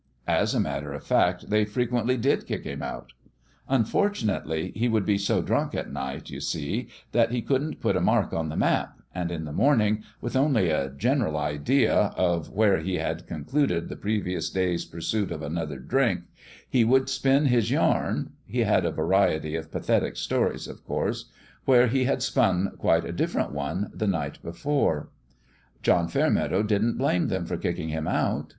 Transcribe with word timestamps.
As 0.25 0.55
a 0.55 0.59
matter 0.59 0.93
of 0.93 1.03
fact 1.03 1.51
they 1.51 1.63
frequently 1.63 2.17
did 2.17 2.47
kick 2.47 2.63
him 2.63 2.81
out. 2.81 3.13
Un 3.69 3.85
fortunately, 3.85 4.71
he 4.73 4.89
would 4.89 5.05
be 5.05 5.19
so 5.19 5.43
drunk 5.43 5.75
at 5.75 5.93
night, 5.93 6.27
you 6.31 6.39
see, 6.41 6.87
that 7.11 7.29
he 7.29 7.43
couldn't 7.43 7.79
put 7.79 7.95
a 7.95 8.01
mark 8.01 8.33
on 8.33 8.49
the 8.49 8.55
map; 8.55 8.97
and 9.13 9.29
in 9.29 9.45
the 9.45 9.53
morning, 9.53 10.01
with 10.19 10.35
only 10.35 10.71
a 10.71 10.89
general 10.89 11.37
idea 11.37 11.93
of 12.17 12.49
160 12.49 12.49
THEOLOGICAL 12.49 12.49
TRAINING 12.49 12.57
where 12.57 12.79
he 12.79 12.95
had 12.95 13.27
concluded 13.67 13.89
the 13.89 13.95
previous 13.95 14.49
day's 14.49 14.85
pursuit 14.85 15.31
of 15.31 15.43
another 15.43 15.77
drink, 15.77 16.21
he 16.67 16.83
would 16.83 17.07
spin 17.07 17.45
his 17.45 17.69
yarn 17.69 18.31
he 18.47 18.61
had 18.61 18.85
a 18.85 18.91
variety 18.91 19.55
of 19.55 19.71
pathetic 19.71 20.17
stories, 20.17 20.67
of 20.67 20.83
course 20.83 21.25
where 21.65 21.85
he 21.85 22.05
had 22.05 22.23
spun 22.23 22.71
quite 22.79 23.05
a 23.05 23.11
different 23.11 23.51
one 23.51 23.91
the 23.93 24.07
night 24.07 24.41
before. 24.41 25.09
John 25.83 26.07
Fairmeadow 26.07 26.63
didn't 26.63 26.97
blame 26.97 27.27
them 27.27 27.45
for 27.45 27.55
kicking 27.55 27.89
him 27.89 28.07
out. 28.07 28.49